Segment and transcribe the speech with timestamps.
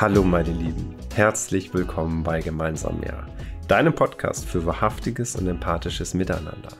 [0.00, 3.26] Hallo meine Lieben, herzlich willkommen bei Gemeinsam mehr,
[3.68, 6.70] deinem Podcast für wahrhaftiges und empathisches Miteinander.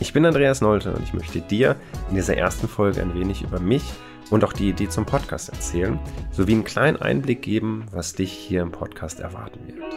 [0.00, 1.76] Ich bin Andreas Nolte und ich möchte dir
[2.10, 3.84] in dieser ersten Folge ein wenig über mich
[4.30, 6.00] und auch die Idee zum Podcast erzählen,
[6.32, 9.94] sowie einen kleinen Einblick geben, was dich hier im Podcast erwarten wird.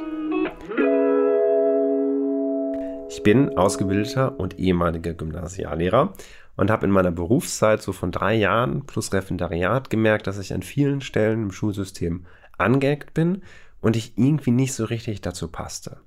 [3.18, 6.14] Ich bin ausgebildeter und ehemaliger Gymnasiallehrer
[6.56, 10.62] und habe in meiner Berufszeit so von drei Jahren plus Referendariat gemerkt, dass ich an
[10.62, 12.28] vielen Stellen im Schulsystem
[12.60, 13.42] angeeckt bin
[13.82, 15.98] und ich irgendwie nicht so richtig dazu passte.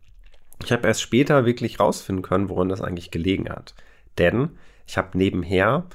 [0.65, 3.74] Ich habe erst später wirklich rausfinden können, woran das eigentlich gelegen hat.
[4.16, 4.51] Denn
[4.87, 5.87] ich habe nebenher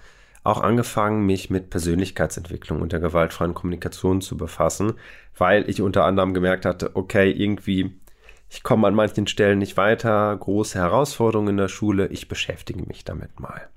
[0.44, 4.96] auch angefangen, mich mit Persönlichkeitsentwicklung und der gewaltfreien Kommunikation zu befassen,
[5.38, 7.96] weil ich unter anderem gemerkt hatte, okay, irgendwie,
[8.56, 13.04] ich komme an manchen Stellen nicht weiter, große Herausforderungen in der Schule, ich beschäftige mich
[13.04, 13.68] damit mal.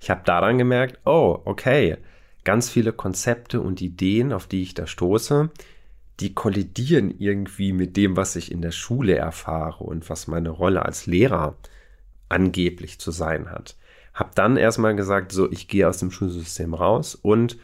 [0.00, 1.98] Ich habe daran gemerkt, oh, okay,
[2.42, 5.50] ganz viele Konzepte und Ideen, auf die ich da stoße,
[6.20, 10.86] die kollidieren irgendwie mit dem, was ich in der Schule erfahre und was meine Rolle
[10.86, 11.58] als Lehrer
[12.30, 13.76] angeblich zu sein hat.
[14.14, 17.58] Hab dann erstmal gesagt, so, ich gehe aus dem Schulsystem raus und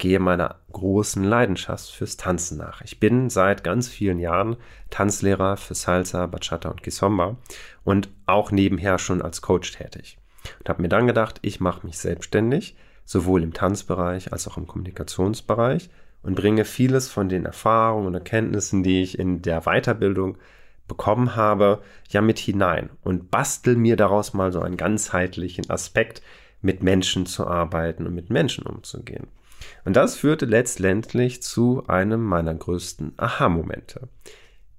[0.00, 2.80] gehe meiner großen Leidenschaft fürs Tanzen nach.
[2.80, 4.56] Ich bin seit ganz vielen Jahren
[4.88, 7.36] Tanzlehrer für Salsa, Bachata und Kizomba
[7.84, 10.18] und auch nebenher schon als Coach tätig.
[10.58, 14.66] Und habe mir dann gedacht, ich mache mich selbstständig, sowohl im Tanzbereich als auch im
[14.66, 15.90] Kommunikationsbereich
[16.22, 20.38] und bringe vieles von den Erfahrungen und Erkenntnissen, die ich in der Weiterbildung
[20.88, 26.20] bekommen habe, ja mit hinein und bastel mir daraus mal so einen ganzheitlichen Aspekt,
[26.62, 29.28] mit Menschen zu arbeiten und mit Menschen umzugehen.
[29.84, 34.08] Und das führte letztendlich zu einem meiner größten Aha-Momente.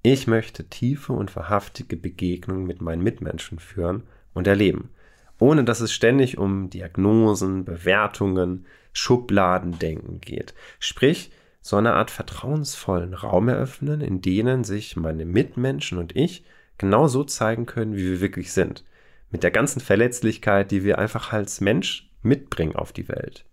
[0.02, 4.02] Ich möchte tiefe und wahrhaftige Begegnungen mit meinen Mitmenschen führen
[4.34, 4.90] und erleben,
[5.38, 10.54] ohne dass es ständig um Diagnosen, Bewertungen, Schubladendenken geht.
[10.80, 11.30] Sprich,
[11.60, 16.44] so eine Art vertrauensvollen Raum eröffnen, in denen sich meine Mitmenschen und ich
[16.76, 18.84] genau so zeigen können, wie wir wirklich sind.
[19.32, 23.44] Mit der ganzen Verletzlichkeit, die wir einfach als Mensch mitbringen auf die Welt.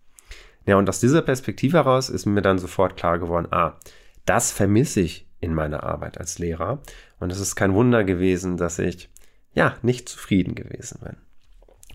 [0.66, 3.79] Ja, und aus dieser Perspektive heraus ist mir dann sofort klar geworden, ah,
[4.25, 6.81] das vermisse ich in meiner Arbeit als Lehrer.
[7.19, 9.09] Und es ist kein Wunder gewesen, dass ich,
[9.53, 11.17] ja, nicht zufrieden gewesen bin.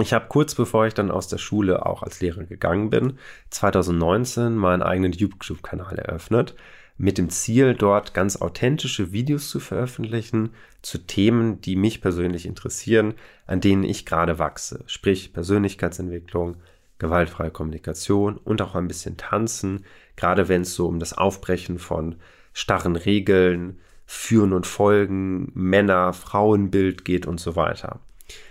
[0.01, 3.19] Ich habe kurz bevor ich dann aus der Schule auch als Lehrer gegangen bin,
[3.51, 6.57] 2019 meinen eigenen YouTube-Kanal eröffnet,
[6.97, 10.51] mit dem Ziel, dort ganz authentische Videos zu veröffentlichen
[10.83, 13.15] zu Themen, die mich persönlich interessieren,
[13.47, 16.57] an denen ich gerade wachse, sprich Persönlichkeitsentwicklung,
[16.99, 19.85] gewaltfreie Kommunikation und auch ein bisschen Tanzen,
[20.17, 22.17] gerade wenn es so um das Aufbrechen von
[22.53, 28.01] starren Regeln, Führen und Folgen, Männer-Frauenbild geht und so weiter.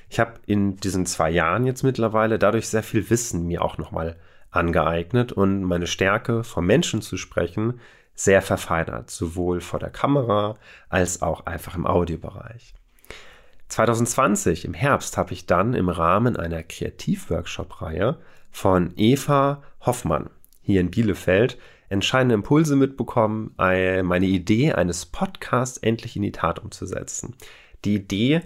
[0.09, 4.17] Ich habe in diesen zwei Jahren jetzt mittlerweile dadurch sehr viel Wissen mir auch nochmal
[4.51, 7.79] angeeignet und meine Stärke, vom Menschen zu sprechen,
[8.15, 10.57] sehr verfeinert, sowohl vor der Kamera
[10.89, 12.73] als auch einfach im Audiobereich.
[13.69, 18.19] 2020 im Herbst habe ich dann im Rahmen einer Kreativworkshop-Reihe
[18.51, 20.29] von Eva Hoffmann
[20.61, 21.57] hier in Bielefeld
[21.89, 27.35] entscheidende Impulse mitbekommen, meine Idee eines Podcasts endlich in die Tat umzusetzen.
[27.83, 28.41] Die Idee,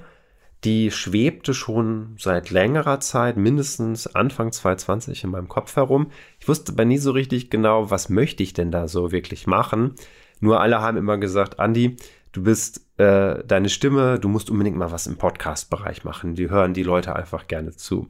[0.64, 6.12] die schwebte schon seit längerer Zeit, mindestens Anfang 2020 in meinem Kopf herum.
[6.40, 9.94] Ich wusste aber nie so richtig genau, was möchte ich denn da so wirklich machen.
[10.40, 11.98] Nur alle haben immer gesagt, Andi,
[12.32, 16.36] du bist äh, deine Stimme, du musst unbedingt mal was im Podcast-Bereich machen.
[16.36, 18.08] Die hören die Leute einfach gerne zu.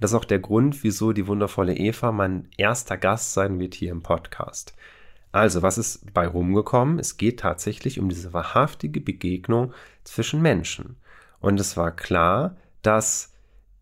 [0.00, 3.92] Das ist auch der Grund, wieso die wundervolle Eva mein erster Gast sein wird hier
[3.92, 4.74] im Podcast.
[5.32, 6.98] Also, was ist bei rumgekommen?
[6.98, 9.72] Es geht tatsächlich um diese wahrhaftige Begegnung
[10.04, 10.96] zwischen Menschen.
[11.44, 13.34] Und es war klar, dass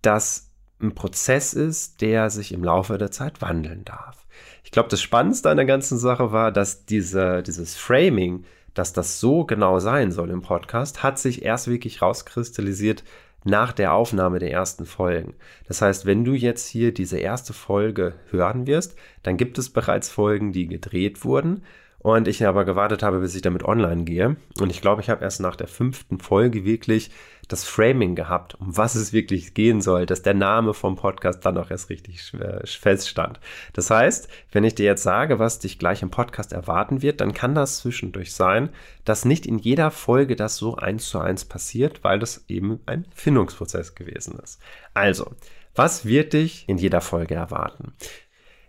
[0.02, 0.50] das
[0.80, 4.26] ein Prozess ist, der sich im Laufe der Zeit wandeln darf.
[4.64, 9.20] Ich glaube, das Spannendste an der ganzen Sache war, dass diese, dieses Framing, dass das
[9.20, 13.04] so genau sein soll im Podcast, hat sich erst wirklich rauskristallisiert
[13.44, 15.34] nach der Aufnahme der ersten Folgen.
[15.68, 20.10] Das heißt, wenn du jetzt hier diese erste Folge hören wirst, dann gibt es bereits
[20.10, 21.62] Folgen, die gedreht wurden
[22.02, 24.36] und ich aber gewartet habe, bis ich damit online gehe.
[24.60, 27.10] Und ich glaube, ich habe erst nach der fünften Folge wirklich
[27.48, 31.58] das Framing gehabt, um was es wirklich gehen soll, dass der Name vom Podcast dann
[31.58, 32.32] auch erst richtig
[32.64, 33.40] feststand.
[33.72, 37.34] Das heißt, wenn ich dir jetzt sage, was dich gleich im Podcast erwarten wird, dann
[37.34, 38.70] kann das zwischendurch sein,
[39.04, 43.06] dass nicht in jeder Folge das so eins zu eins passiert, weil das eben ein
[43.14, 44.60] Findungsprozess gewesen ist.
[44.94, 45.32] Also,
[45.74, 47.92] was wird dich in jeder Folge erwarten?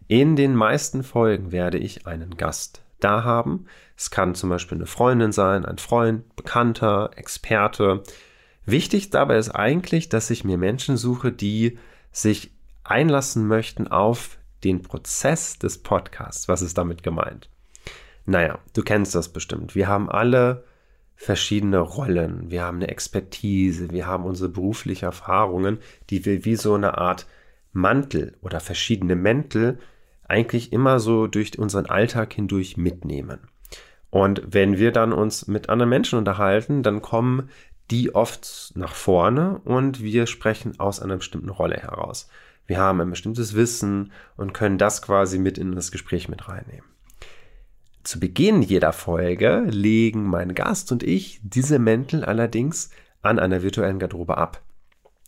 [0.07, 3.65] In den meisten Folgen werde ich einen Gast da haben.
[3.97, 8.03] Es kann zum Beispiel eine Freundin sein, ein Freund, Bekannter, Experte.
[8.65, 11.77] Wichtig dabei ist eigentlich, dass ich mir Menschen suche, die
[12.11, 12.51] sich
[12.83, 16.47] einlassen möchten auf den Prozess des Podcasts.
[16.47, 17.49] Was ist damit gemeint?
[18.25, 19.75] Naja, du kennst das bestimmt.
[19.75, 20.63] Wir haben alle
[21.15, 22.49] verschiedene Rollen.
[22.49, 23.91] Wir haben eine Expertise.
[23.91, 25.79] Wir haben unsere beruflichen Erfahrungen,
[26.09, 27.27] die wir wie so eine Art
[27.71, 29.79] Mantel oder verschiedene Mäntel
[30.27, 33.39] eigentlich immer so durch unseren Alltag hindurch mitnehmen.
[34.09, 37.49] Und wenn wir dann uns mit anderen Menschen unterhalten, dann kommen
[37.91, 42.29] die oft nach vorne und wir sprechen aus einer bestimmten Rolle heraus.
[42.65, 46.85] Wir haben ein bestimmtes Wissen und können das quasi mit in das Gespräch mit reinnehmen.
[48.03, 52.89] Zu Beginn jeder Folge legen mein Gast und ich diese Mäntel allerdings
[53.21, 54.61] an einer virtuellen Garderobe ab.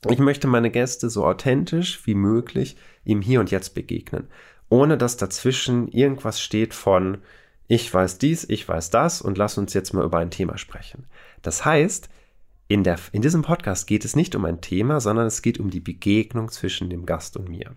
[0.10, 4.28] Ich möchte meine Gäste so authentisch wie möglich im Hier und Jetzt begegnen,
[4.70, 7.20] ohne dass dazwischen irgendwas steht von
[7.68, 11.06] ich weiß dies, ich weiß das und lass uns jetzt mal über ein Thema sprechen.
[11.42, 12.10] Das heißt,
[12.68, 15.70] in, der, in diesem Podcast geht es nicht um ein Thema, sondern es geht um
[15.70, 17.72] die Begegnung zwischen dem Gast und mir.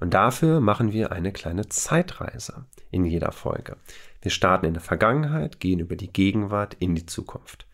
[0.00, 3.76] Und dafür machen wir eine kleine Zeitreise in jeder Folge.
[4.20, 7.66] Wir starten in der Vergangenheit, gehen über die Gegenwart in die Zukunft.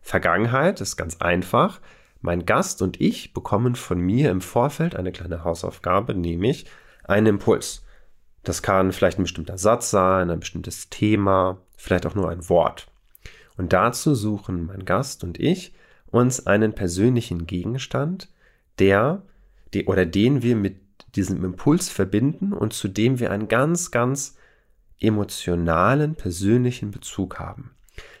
[0.00, 1.80] Vergangenheit ist ganz einfach.
[2.20, 6.66] Mein Gast und ich bekommen von mir im Vorfeld eine kleine Hausaufgabe, nämlich
[7.04, 7.83] einen Impuls.
[8.44, 12.86] Das kann vielleicht ein bestimmter Satz sein, ein bestimmtes Thema, vielleicht auch nur ein Wort.
[13.56, 15.74] Und dazu suchen mein Gast und ich
[16.10, 18.28] uns einen persönlichen Gegenstand,
[18.78, 19.22] der,
[19.72, 20.76] die, oder den wir mit
[21.16, 24.36] diesem Impuls verbinden und zu dem wir einen ganz, ganz
[25.00, 27.70] emotionalen, persönlichen Bezug haben.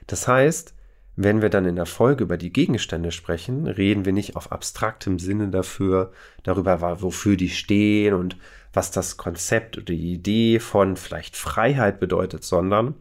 [0.06, 0.74] Das heißt,
[1.16, 5.18] wenn wir dann in der Folge über die Gegenstände sprechen, reden wir nicht auf abstraktem
[5.18, 6.12] Sinne dafür,
[6.42, 8.36] darüber, wofür die stehen und
[8.74, 12.94] was das Konzept oder die Idee von vielleicht Freiheit bedeutet, sondern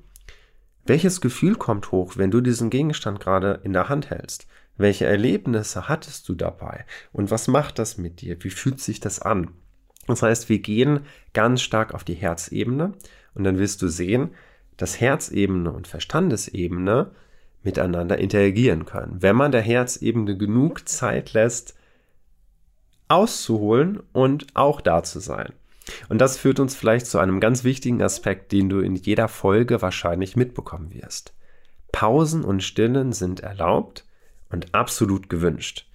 [0.85, 4.47] welches Gefühl kommt hoch, wenn du diesen Gegenstand gerade in der Hand hältst?
[4.75, 6.85] Welche Erlebnisse hattest du dabei?
[7.11, 8.43] Und was macht das mit dir?
[8.43, 9.51] Wie fühlt sich das an?
[10.07, 11.01] Das heißt, wir gehen
[11.33, 12.93] ganz stark auf die Herzebene
[13.33, 14.31] und dann wirst du sehen,
[14.77, 17.11] dass Herzebene und Verstandesebene
[17.61, 19.21] miteinander interagieren können.
[19.21, 21.75] Wenn man der Herzebene genug Zeit lässt,
[23.07, 25.53] auszuholen und auch da zu sein.
[26.09, 29.81] Und das führt uns vielleicht zu einem ganz wichtigen Aspekt, den du in jeder Folge
[29.81, 31.33] wahrscheinlich mitbekommen wirst.
[31.91, 34.05] Pausen und Stillen sind erlaubt
[34.49, 35.87] und absolut gewünscht.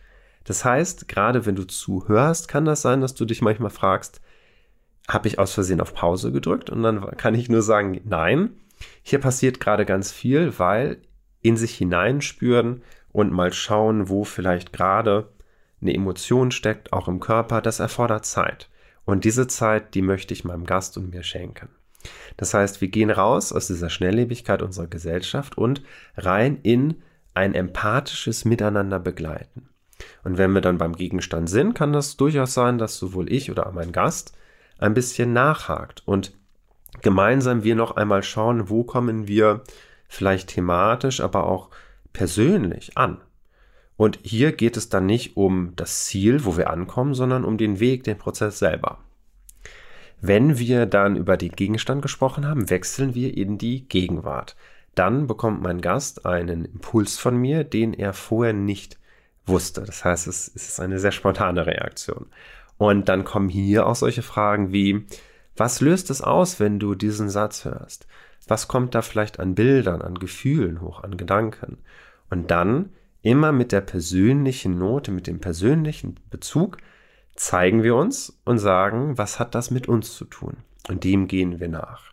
[0.44, 4.20] Das heißt, gerade wenn du zuhörst, kann das sein, dass du dich manchmal fragst,
[5.08, 6.70] habe ich aus Versehen auf Pause gedrückt?
[6.70, 8.50] Und dann kann ich nur sagen, nein,
[9.02, 10.99] hier passiert gerade ganz viel, weil
[11.40, 12.82] in sich hineinspüren
[13.12, 15.29] und mal schauen, wo vielleicht gerade
[15.81, 18.69] eine Emotion steckt, auch im Körper, das erfordert Zeit.
[19.09, 21.71] Und diese Zeit, die möchte ich meinem Gast und mir schenken.
[22.37, 25.81] Das heißt, wir gehen raus aus dieser Schnelllebigkeit unserer Gesellschaft und
[26.19, 26.97] rein in
[27.33, 29.71] ein empathisches Miteinander begleiten.
[30.25, 33.73] Und wenn wir dann beim Gegenstand sind, kann das durchaus sein, dass sowohl ich oder
[33.73, 34.37] mein Gast
[34.77, 36.35] ein bisschen nachhakt und
[37.01, 39.63] gemeinsam wir noch einmal schauen, wo kommen wir
[40.07, 41.71] vielleicht thematisch, aber auch
[42.13, 43.23] persönlich an.
[43.99, 47.81] Und hier geht es dann nicht um das Ziel, wo wir ankommen, sondern um den
[47.81, 48.99] Weg, den Prozess selber.
[50.21, 54.55] Wenn wir dann über den Gegenstand gesprochen haben, wechseln wir in die Gegenwart.
[54.95, 58.99] Dann bekommt mein Gast einen Impuls von mir, den er vorher nicht
[59.47, 59.83] wusste.
[59.83, 62.26] Das heißt, es ist eine sehr spontane Reaktion.
[62.76, 65.07] Und dann kommen hier auch solche Fragen wie,
[65.57, 68.07] was löst es aus, wenn du diesen Satz hörst?
[68.47, 71.78] Was kommt da vielleicht an Bildern, an Gefühlen hoch, an Gedanken?
[72.31, 72.90] Und dann
[73.28, 76.78] immer mit der persönlichen Note, mit dem persönlichen Bezug
[77.37, 80.56] zeigen wir uns und sagen, was hat das mit uns zu tun?
[80.88, 82.12] Und dem gehen wir nach.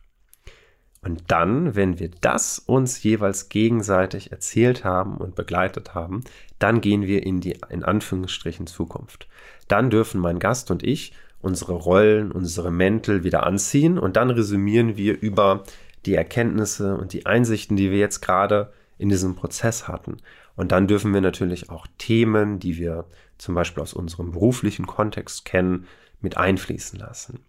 [1.01, 6.23] Und dann, wenn wir das uns jeweils gegenseitig erzählt haben und begleitet haben,
[6.59, 9.27] dann gehen wir in die, in Anführungsstrichen, Zukunft.
[9.69, 14.97] Dann dürfen mein Gast und ich unsere Rollen, unsere Mäntel wieder anziehen und dann resümieren
[14.97, 15.63] wir über
[16.05, 20.17] die Erkenntnisse und die Einsichten, die wir jetzt gerade in diesem Prozess hatten.
[20.55, 23.05] Und dann dürfen wir natürlich auch Themen, die wir
[23.37, 25.87] zum Beispiel aus unserem beruflichen Kontext kennen,
[26.21, 27.39] mit einfließen lassen.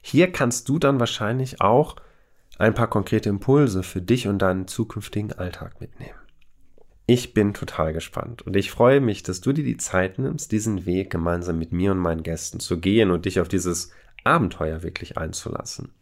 [0.00, 1.96] Hier kannst du dann wahrscheinlich auch
[2.58, 6.18] ein paar konkrete Impulse für dich und deinen zukünftigen Alltag mitnehmen.
[7.06, 10.86] Ich bin total gespannt und ich freue mich, dass du dir die Zeit nimmst, diesen
[10.86, 13.92] Weg gemeinsam mit mir und meinen Gästen zu gehen und dich auf dieses
[14.24, 15.92] Abenteuer wirklich einzulassen.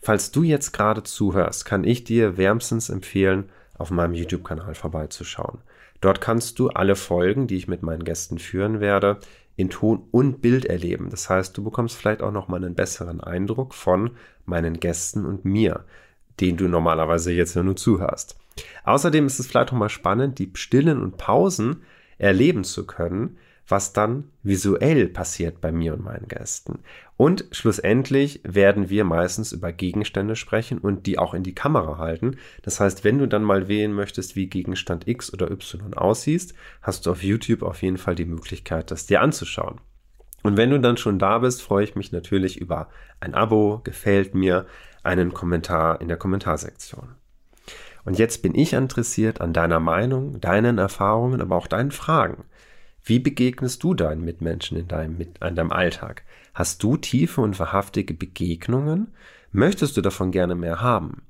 [0.00, 5.58] Falls du jetzt gerade zuhörst, kann ich dir wärmstens empfehlen, auf meinem YouTube-Kanal vorbeizuschauen.
[6.00, 9.18] Dort kannst du alle Folgen, die ich mit meinen Gästen führen werde,
[9.56, 11.10] in Ton und Bild erleben.
[11.10, 14.10] Das heißt, du bekommst vielleicht auch noch mal einen besseren Eindruck von
[14.44, 15.84] meinen Gästen und mir.
[16.40, 18.36] den du normalerweise jetzt nur zuhörst.
[18.84, 21.82] Außerdem ist es vielleicht auch mal spannend, die Stillen und Pausen
[22.18, 23.36] erleben zu können,
[23.66, 26.80] was dann visuell passiert bei mir und meinen Gästen.
[27.16, 32.36] Und schlussendlich werden wir meistens über Gegenstände sprechen und die auch in die Kamera halten.
[32.62, 37.06] Das heißt, wenn du dann mal wählen möchtest, wie Gegenstand X oder Y aussieht, hast
[37.06, 39.80] du auf YouTube auf jeden Fall die Möglichkeit, das dir anzuschauen.
[40.42, 42.88] Und wenn du dann schon da bist, freue ich mich natürlich über
[43.20, 44.66] ein Abo, gefällt mir,
[45.04, 47.14] einen Kommentar in der Kommentarsektion.
[48.04, 52.44] Und jetzt bin ich interessiert an deiner Meinung, deinen Erfahrungen, aber auch deinen Fragen.
[53.04, 56.22] Wie begegnest du deinen Mitmenschen in deinem, in deinem Alltag?
[56.54, 59.12] Hast du tiefe und wahrhaftige Begegnungen?
[59.50, 61.22] Möchtest du davon gerne mehr haben?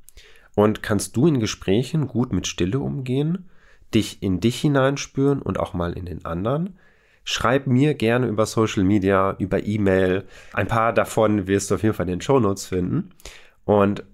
[0.54, 3.48] Und kannst du in Gesprächen gut mit Stille umgehen,
[3.94, 6.78] dich in dich hineinspüren und auch mal in den anderen?
[7.24, 10.24] Schreib mir gerne über Social Media, über E-Mail.
[10.52, 13.10] Ein paar davon wirst du auf jeden Fall in den Show Notes finden.
[13.64, 14.04] Und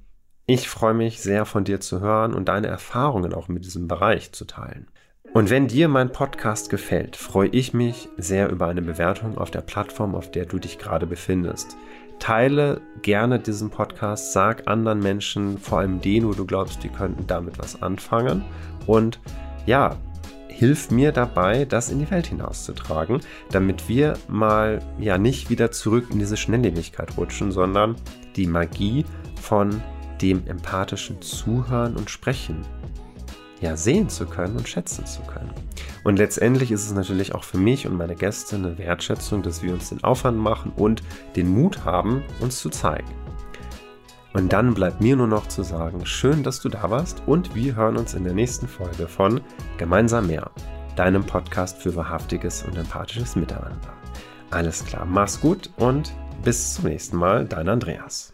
[0.46, 4.32] ich freue mich sehr von dir zu hören und deine Erfahrungen auch mit diesem Bereich
[4.32, 4.88] zu teilen.
[5.34, 9.60] Und wenn dir mein Podcast gefällt, freue ich mich sehr über eine Bewertung auf der
[9.60, 11.76] Plattform, auf der du dich gerade befindest.
[12.18, 17.26] Teile gerne diesen Podcast, sag anderen Menschen, vor allem denen, wo du glaubst, die könnten
[17.26, 18.42] damit was anfangen.
[18.86, 19.20] Und
[19.66, 19.96] ja,
[20.48, 23.20] hilf mir dabei, das in die Welt hinauszutragen,
[23.52, 27.96] damit wir mal ja nicht wieder zurück in diese Schnelllebigkeit rutschen, sondern
[28.34, 29.04] die Magie
[29.40, 29.82] von
[30.20, 32.64] dem empathischen Zuhören und Sprechen
[33.60, 35.50] ja sehen zu können und schätzen zu können.
[36.04, 39.72] Und letztendlich ist es natürlich auch für mich und meine Gäste eine Wertschätzung, dass wir
[39.72, 41.02] uns den Aufwand machen und
[41.36, 43.08] den Mut haben, uns zu zeigen.
[44.34, 47.74] Und dann bleibt mir nur noch zu sagen, schön, dass du da warst und wir
[47.74, 49.40] hören uns in der nächsten Folge von
[49.78, 50.50] Gemeinsam mehr,
[50.96, 53.92] deinem Podcast für wahrhaftiges und empathisches Miteinander.
[54.50, 56.12] Alles klar, mach's gut und
[56.44, 58.32] bis zum nächsten Mal, dein Andreas.